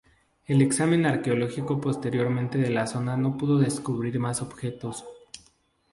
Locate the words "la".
2.71-2.87